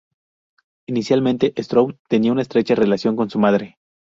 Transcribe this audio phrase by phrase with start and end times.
[0.87, 3.77] Inicialmente, Stroud tenía una estrecha relación con su madre.